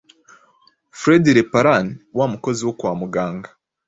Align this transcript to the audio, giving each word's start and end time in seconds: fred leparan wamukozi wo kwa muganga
fred 0.99 1.23
leparan 1.37 1.87
wamukozi 2.17 2.61
wo 2.67 2.73
kwa 2.79 2.91
muganga 2.99 3.49